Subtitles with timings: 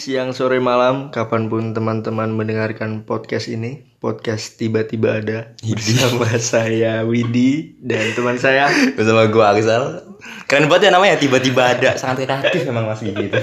[0.00, 7.76] siang, sore, malam, kapan pun teman-teman mendengarkan podcast ini, podcast tiba-tiba ada bersama saya Widi
[7.84, 8.72] dan teman saya.
[8.96, 10.08] bersama gua Aksal
[10.48, 13.40] keren banget ya namanya tiba-tiba ada sangat kreatif memang mas Gigi itu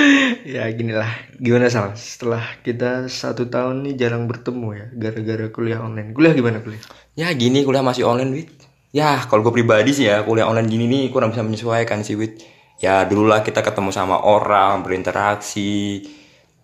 [0.56, 1.08] Ya ginilah,
[1.40, 1.96] gimana Sal?
[1.96, 6.12] Setelah kita satu tahun nih jarang bertemu ya, gara-gara kuliah online.
[6.12, 6.84] Kuliah gimana kuliah?
[7.14, 8.50] ya gini kuliah masih online wit
[8.90, 12.42] ya kalau gue pribadi sih ya kuliah online gini nih kurang bisa menyesuaikan sih wit
[12.78, 16.02] ya dulu lah kita ketemu sama orang berinteraksi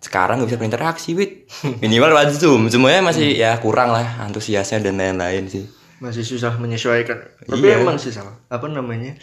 [0.01, 1.45] sekarang nggak bisa berinteraksi wit
[1.83, 5.65] minimal lewat zoom semuanya masih ya kurang lah antusiasnya dan lain-lain sih
[6.01, 7.13] Masih susah menyesuaikan.
[7.45, 7.85] Tapi Iya.
[7.85, 9.13] emang sih Sal, apa namanya?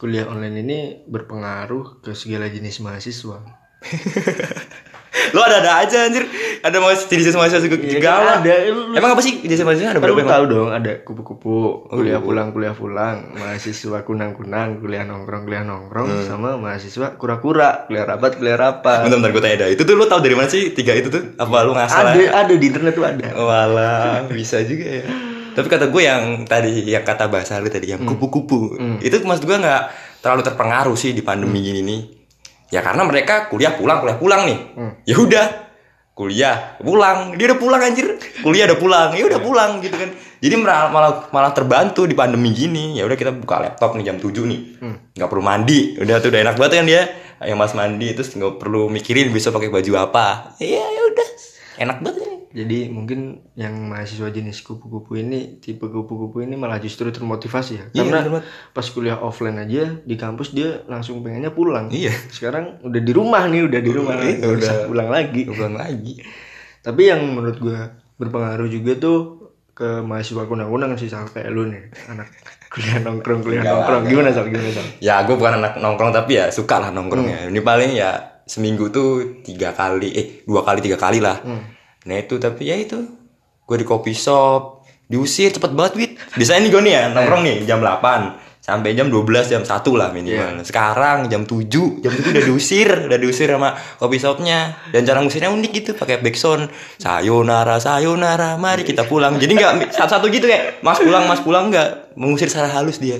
[0.00, 3.36] Kuliah online ini berpengaruh ke segala jenis mahasiswa.
[5.30, 6.24] lo ada-ada aja anjir
[6.58, 8.36] ada mas jenis mahasiswa juga, Iya, juga kan lah.
[8.38, 8.54] ada.
[8.66, 10.32] Lu- emang apa sih jenis mahasiswa ada Kan berapa lu emang?
[10.32, 12.18] tahu dong ada kupu-kupu, kuliah iya.
[12.18, 16.24] pulang, kuliah pulang, mahasiswa kunang-kunang, kuliah nongkrong, kuliah nongkrong, Hmm.
[16.24, 19.04] sama mahasiswa kura-kura, kuliah rapat, kuliah rapat.
[19.04, 21.36] bentar bentar gue tanya dah itu tuh lo tau dari mana sih tiga itu tuh
[21.36, 23.26] apa lu ngasal Ada, ada di internet tuh ada.
[23.32, 25.06] Walah, bisa juga ya.
[25.52, 29.58] Tapi kata gue yang tadi yang kata bahasa lu tadi yang kupu-kupu, itu maksud gue
[29.58, 29.82] nggak
[30.18, 32.00] terlalu terpengaruh sih di pandemi gini nih.
[32.72, 34.58] Ya karena mereka kuliah pulang, kuliah pulang nih.
[35.04, 35.46] Ya udah,
[36.16, 38.16] kuliah pulang, dia udah pulang anjir.
[38.40, 40.08] Kuliah udah pulang, ya udah pulang gitu kan.
[40.42, 40.88] Jadi malah
[41.28, 42.96] malah, terbantu di pandemi gini.
[42.96, 44.60] Ya udah kita buka laptop nih jam 7 nih.
[45.12, 46.00] nggak perlu mandi.
[46.00, 47.02] Udah tuh udah enak banget kan dia.
[47.42, 50.56] Yang mas mandi terus nggak perlu mikirin besok pakai baju apa.
[50.56, 51.28] Iya, ya udah.
[51.76, 52.41] Enak banget ini.
[52.52, 57.84] Jadi mungkin yang mahasiswa jenis kupu-kupu ini, tipe kupu-kupu ini malah justru termotivasi ya.
[57.90, 58.44] Iya, Karena bener banget.
[58.70, 61.88] pas kuliah offline aja di kampus dia langsung pengennya pulang.
[61.88, 62.12] Iya.
[62.28, 64.86] Sekarang udah di rumah nih, udah di rumah, Iya, nggak bisa udah.
[64.86, 65.42] pulang lagi.
[65.48, 66.12] Pulang lagi.
[66.80, 67.78] Tapi yang menurut gue
[68.20, 69.18] berpengaruh juga tuh
[69.72, 72.28] ke mahasiswa kunang-kunang sih Sal kayak lu nih anak
[72.68, 76.12] kuliah nongkrong kuliah Enggak lah, nongkrong gimana Sal gimana Sal Ya gue bukan anak nongkrong
[76.12, 77.48] tapi ya suka lah nongkrongnya.
[77.48, 78.10] Ini paling ya
[78.44, 81.40] seminggu tuh tiga kali, eh dua kali tiga kali lah.
[82.08, 82.98] Nah itu tapi ya itu
[83.62, 86.12] gue di kopi shop diusir cepet banget wit.
[86.34, 89.68] Biasanya nih gue nih ya nongkrong nih jam 8 sampai jam 12 jam 1
[89.98, 90.62] lah minimal.
[90.62, 91.66] Sekarang jam 7
[92.00, 94.78] jam 7 udah diusir, udah diusir sama kopi shopnya.
[94.94, 99.36] Dan cara ngusirnya unik gitu pakai backsound sayonara sayonara mari kita pulang.
[99.36, 103.18] Jadi nggak satu-satu gitu kayak mas pulang mas pulang nggak mengusir secara halus dia.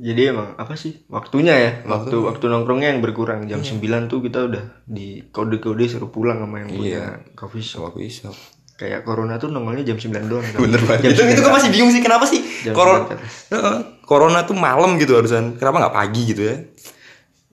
[0.00, 3.76] Jadi emang apa sih waktunya ya waktu waktu nongkrongnya yang berkurang jam 9
[4.08, 7.04] tuh kita udah di kode-kode suruh pulang sama yang punya
[7.36, 8.32] coffee shop Kopi shop.
[8.80, 10.58] kayak corona tuh nongolnya jam 9 doang Sal.
[10.64, 11.12] Bener banget.
[11.12, 14.96] jam Itu, itu gue masih bingung sih kenapa sih Jam corona, sembilan corona tuh malam
[14.96, 15.60] gitu harusan.
[15.60, 16.56] Kenapa nggak pagi gitu ya?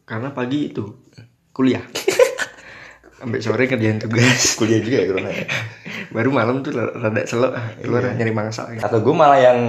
[0.08, 0.88] karena pagi itu
[1.52, 1.84] kuliah
[3.18, 5.32] sampai sore kerjaan tugas Kuliah juga ya corona.
[6.16, 7.52] baru malam tuh rada selok
[7.82, 8.82] keluar nyari mangsa gitu.
[8.86, 9.60] Atau gue malah yang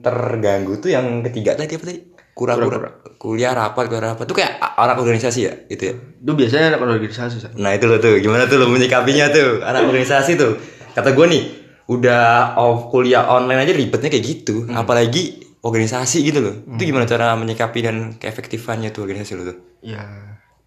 [0.00, 2.00] terganggu tuh yang ketiga tadi apa tadi?
[2.34, 3.06] Kura-kura.
[3.14, 4.24] Kuliah rapat, kuliah rapat.
[4.26, 5.94] Tuh kayak anak organisasi ya gitu ya.
[5.94, 7.52] itu biasanya anak organisasi Sal.
[7.54, 10.58] Nah itu lo tuh, gimana tuh lo menyikapinya tuh anak organisasi tuh.
[10.98, 11.42] Kata gue nih,
[11.86, 14.66] udah off kuliah online aja ribetnya kayak gitu.
[14.66, 16.54] Apalagi organisasi gitu loh.
[16.74, 19.58] Itu gimana cara menyikapi dan keefektifannya tuh organisasi lo tuh?
[19.84, 20.00] ya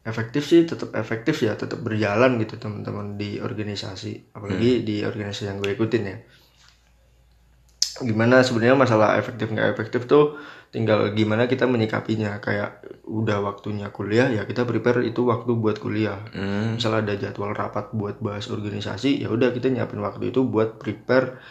[0.08, 5.60] efektif sih tetap efektif ya tetap berjalan gitu teman-teman di organisasi apalagi di organisasi yang
[5.60, 6.18] gue ikutin ya
[7.98, 10.38] gimana sebenarnya masalah efektif nggak efektif tuh
[10.70, 16.22] tinggal gimana kita menyikapinya kayak udah waktunya kuliah ya kita prepare itu waktu buat kuliah
[16.30, 16.78] Hmm.
[16.78, 21.42] misal ada jadwal rapat buat bahas organisasi ya udah kita nyiapin waktu itu buat prepare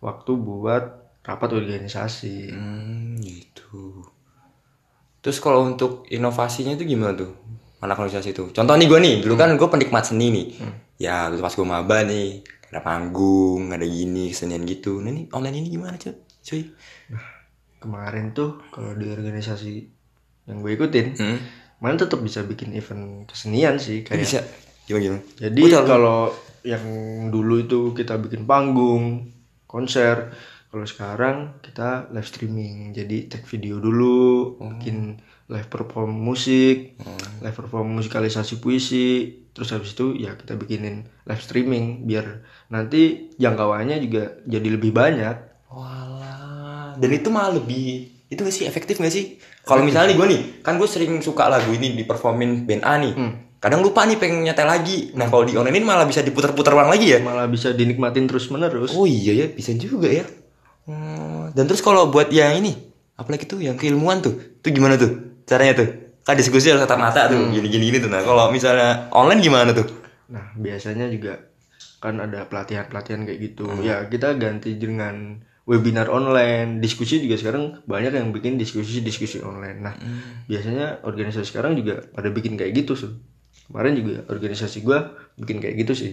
[0.00, 0.84] waktu buat
[1.20, 4.08] rapat organisasi Hmm, gitu.
[5.20, 7.36] Terus kalau untuk inovasinya itu gimana tuh?
[7.80, 8.52] Organisasi itu.
[8.52, 10.46] Contoh nih gue nih, dulu kan gue penikmat seni nih.
[11.00, 15.00] Ya, terus pas gue maba nih, ada panggung, ada gini, kesenian gitu.
[15.00, 16.14] Nah ini online ini gimana cuy?
[16.44, 16.62] Cuy.
[17.80, 19.88] kemarin tuh kalau di organisasi
[20.44, 21.40] yang gue ikutin Hmm.
[21.80, 24.20] Mana tetap bisa bikin event kesenian sih kayak.
[24.20, 24.44] Bisa.
[24.84, 25.22] Gimana gimana?
[25.40, 26.28] Jadi kalau
[26.60, 26.84] yang
[27.32, 29.32] dulu itu kita bikin panggung,
[29.64, 30.28] konser,
[30.68, 32.92] kalau sekarang kita live streaming.
[32.92, 35.16] Jadi take video dulu, bikin
[35.50, 36.94] live perform musik,
[37.42, 43.98] live perform musikalisasi puisi, terus habis itu ya kita bikinin live streaming biar nanti jangkauannya
[43.98, 45.36] juga jadi lebih banyak.
[45.74, 46.94] Walah.
[46.94, 49.42] Dan itu malah lebih itu gak sih efektif gak sih?
[49.66, 53.12] Kalau misalnya gue nih, kan gue sering suka lagu ini di performin band A nih.
[53.60, 55.12] Kadang lupa nih pengen nyetel lagi.
[55.18, 57.18] Nah kalau di online ini malah bisa diputar-putar ulang lagi ya?
[57.20, 58.94] Malah bisa dinikmatin terus-menerus.
[58.96, 60.24] Oh iya ya, bisa juga ya.
[60.88, 62.72] Hmm, dan terus kalau buat yang ini,
[63.20, 64.32] apalagi tuh yang keilmuan tuh,
[64.64, 65.88] itu gimana tuh caranya tuh?
[66.22, 68.06] Kan diskusi harus tatap mata tuh, gini-gini tuh.
[68.06, 69.90] Nah kalau misalnya online gimana tuh?
[70.30, 71.50] Nah, biasanya juga
[71.98, 73.66] kan ada pelatihan-pelatihan kayak gitu.
[73.82, 79.82] Ya, kita ganti dengan webinar online, diskusi juga sekarang banyak yang bikin diskusi-diskusi online.
[79.82, 79.94] Nah,
[80.46, 83.18] biasanya organisasi sekarang juga pada bikin kayak gitu, Sun.
[83.70, 86.12] kemarin juga organisasi gua bikin kayak gitu sih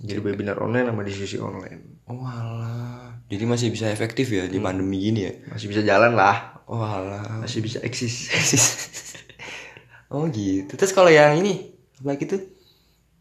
[0.00, 3.14] jadi webinar online sama diskusi online Oh alah.
[3.30, 5.32] Jadi masih bisa efektif ya di pandemi gini ya?
[5.48, 7.38] masih bisa jalan lah Oh alah.
[7.38, 8.14] masih bisa eksis
[10.12, 10.74] oh gitu.
[10.74, 12.42] Terus kalau yang ini apa lagi tuh?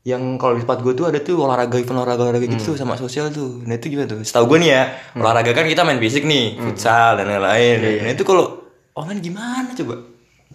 [0.02, 2.96] Yang kalau di tempat gue tuh ada tuh olahraga event olahraga olahraga gitu tuh sama
[2.96, 3.62] sosial tuh.
[3.68, 4.24] Nah itu gimana tuh?
[4.24, 4.84] Setahu gue nih ya
[5.14, 7.78] olahraga kan kita main fisik nih, futsal dan lain-lain.
[8.02, 8.66] Nah itu kalau
[8.96, 9.96] online gimana coba?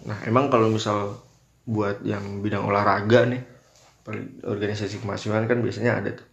[0.05, 1.17] nah emang kalau misal
[1.65, 3.41] buat yang bidang olahraga nih
[4.45, 6.27] organisasi kemahasiswaan kan biasanya ada tuh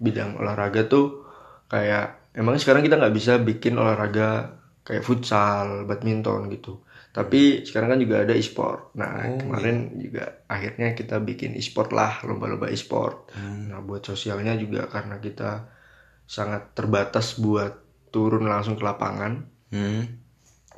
[0.00, 1.28] bidang olahraga tuh
[1.68, 6.82] kayak emang sekarang kita nggak bisa bikin olahraga kayak futsal, badminton gitu.
[7.12, 8.96] Tapi sekarang kan juga ada e-sport.
[8.96, 13.36] Nah, kemarin juga akhirnya kita bikin e-sport lah, lomba-lomba e-sport.
[13.36, 15.68] Nah, buat sosialnya juga karena kita
[16.24, 19.44] sangat terbatas buat turun langsung ke lapangan.
[19.70, 20.02] Hmm.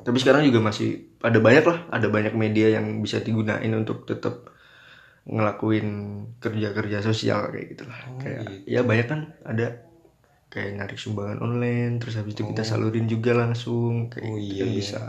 [0.03, 4.51] Tapi sekarang juga masih ada banyak lah, ada banyak media yang bisa digunain untuk tetap
[5.25, 5.87] ngelakuin
[6.37, 7.99] kerja-kerja sosial kayak gitu lah.
[8.21, 9.81] kayak ya banyak kan ada
[10.53, 14.63] kayak narik sumbangan online, terus habis itu kita salurin juga langsung kayak Oh, gitu iya,
[14.63, 14.77] kan iya.
[14.79, 15.01] bisa.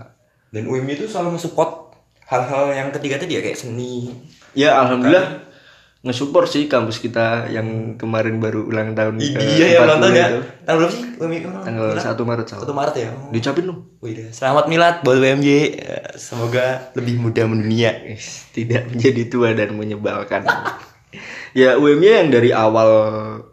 [0.51, 1.95] Dan UMI itu selalu mensupport
[2.27, 4.11] hal-hal yang ketiga tadi ya kayak seni.
[4.57, 5.46] Ya alhamdulillah
[6.07, 10.23] nge-support sih kampus kita yang kemarin baru ulang tahun ke Iya ya ulang tahun 40
[10.23, 10.29] ya.
[10.63, 11.39] Tanggal berapa sih UMI?
[11.67, 12.47] Tanggal 1 Maret.
[12.63, 13.09] 1 Maret ya.
[13.11, 13.31] Oh.
[13.35, 13.81] Diucapin dong.
[13.99, 14.31] Wih.
[14.31, 15.49] Selamat milad buat UMJ.
[16.15, 17.91] Semoga lebih mudah mendunia.
[18.55, 20.47] Tidak menjadi tua dan menyebalkan.
[21.61, 22.91] ya UMY yang dari awal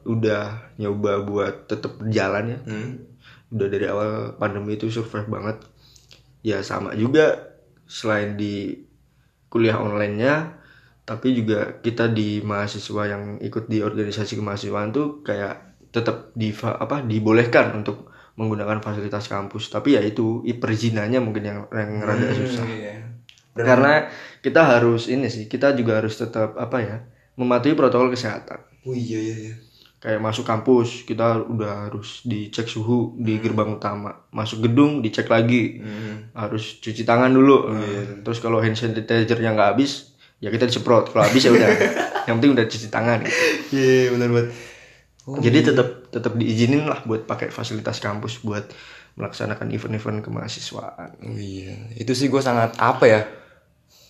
[0.06, 2.60] udah nyoba buat tetap berjalan ya.
[2.70, 2.90] Hmm.
[3.50, 5.58] Udah dari awal pandemi itu survive banget.
[6.46, 7.58] Ya sama juga
[7.90, 8.86] selain di
[9.50, 10.63] kuliah online-nya
[11.04, 17.04] tapi juga kita di mahasiswa yang ikut di organisasi kemahasiswaan tuh kayak tetap di apa
[17.04, 18.10] dibolehkan untuk
[18.40, 19.70] menggunakan fasilitas kampus.
[19.70, 22.66] Tapi ya itu perizinannya mungkin yang yang rada susah.
[22.68, 22.96] Iya.
[23.54, 24.10] karena
[24.42, 26.98] kita harus ini sih kita juga harus tetap apa ya
[27.38, 28.66] mematuhi protokol kesehatan.
[28.88, 29.56] Oh iya iya iya.
[30.04, 34.26] kayak masuk kampus kita udah harus dicek suhu di gerbang utama.
[34.34, 35.84] Masuk gedung dicek lagi.
[35.84, 36.34] Hmm.
[36.34, 37.70] harus cuci tangan dulu.
[38.26, 40.13] Terus kalau hand sanitizer-nya nggak habis
[40.44, 41.70] ya kita disemprot kalau habis ya udah
[42.28, 43.40] yang penting udah cuci tangan gitu.
[43.72, 44.50] Iya benar banget.
[45.40, 48.68] jadi tetap tetap diizinin lah buat pakai fasilitas kampus buat
[49.16, 51.72] melaksanakan event-event kemahasiswaan Oh iya.
[51.96, 53.22] Itu sih gue sangat apa ya?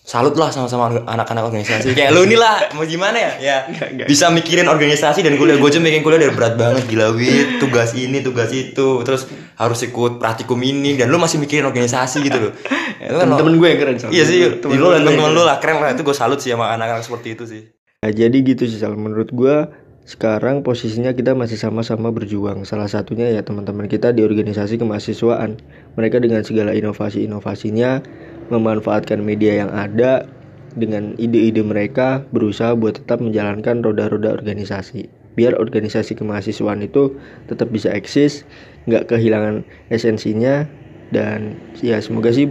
[0.04, 1.96] Salut lah sama-sama anak-anak organisasi.
[1.96, 3.32] Kayak lu nih lah, mau gimana ya?
[3.40, 4.06] Ya Nggak, nggak.
[4.10, 5.56] bisa mikirin organisasi dan kuliah.
[5.56, 7.56] Gue aja bikin kuliah dari berat banget gila wit.
[7.56, 12.50] Tugas ini, tugas itu, terus harus ikut praktikum ini dan lu masih mikirin organisasi gitu
[12.50, 12.52] loh.
[13.04, 14.16] Itu kan temen-temen gue yang keren soalnya.
[14.16, 15.90] Iya sih, Temen-temen lu dan gue temen-temen lu lah keren lah.
[15.94, 17.62] Itu gue salut sih sama anak-anak seperti itu sih.
[18.04, 19.00] Nah, jadi gitu sih Sal.
[19.00, 19.72] Menurut gua
[20.04, 22.68] sekarang posisinya kita masih sama-sama berjuang.
[22.68, 25.56] Salah satunya ya teman-teman kita di organisasi kemahasiswaan.
[25.96, 28.04] Mereka dengan segala inovasi-inovasinya
[28.52, 30.28] memanfaatkan media yang ada
[30.76, 35.23] dengan ide-ide mereka berusaha buat tetap menjalankan roda-roda organisasi.
[35.34, 37.18] Biar organisasi kemahasiswaan itu
[37.50, 38.46] tetap bisa eksis,
[38.86, 40.66] nggak kehilangan esensinya
[41.10, 42.50] dan ya semoga sih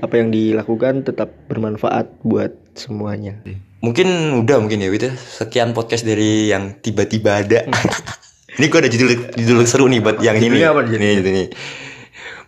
[0.00, 3.36] apa yang dilakukan tetap bermanfaat buat semuanya.
[3.80, 5.12] Mungkin udah mungkin ya Wit ya.
[5.16, 7.64] Sekian podcast dari yang tiba-tiba ada.
[8.60, 10.60] ini gue ada judul judul seru nih buat yang ini.
[10.64, 11.44] Apa Ini, ini, ini.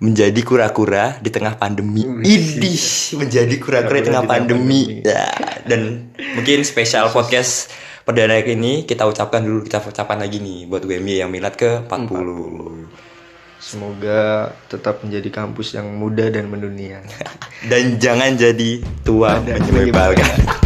[0.03, 2.03] Menjadi kura-kura di tengah pandemi.
[2.27, 4.99] Idih, menjadi kura-kura di tengah pandemi.
[5.07, 5.31] Ya,
[5.63, 7.71] dan mungkin spesial podcast
[8.03, 13.03] perdana ini kita ucapkan dulu kita ucapkan lagi nih buat UMY yang milad ke 40.
[13.63, 16.99] Semoga tetap menjadi kampus yang muda dan mendunia.
[17.71, 20.62] Dan jangan jadi tua menyebalkan.